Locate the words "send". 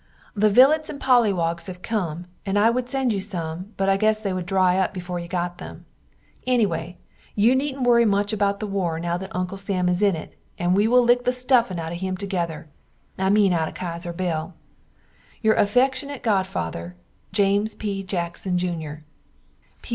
2.89-3.13